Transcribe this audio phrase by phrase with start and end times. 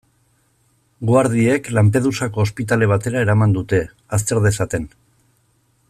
[1.09, 3.83] Guardiek Lampedusako ospitale batera eraman dute,
[4.19, 4.89] azter dezaten.